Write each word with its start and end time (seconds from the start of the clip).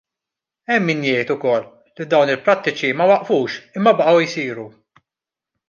Hemm 0.69 0.87
min 0.89 1.03
jgħid 1.09 1.33
ukoll 1.35 1.67
li 2.01 2.09
dawn 2.15 2.33
il-prattiċi 2.37 2.91
ma 3.03 3.09
waqfux 3.13 3.61
imma 3.81 3.95
baqgħu 4.03 4.25
jsiru. 4.33 4.67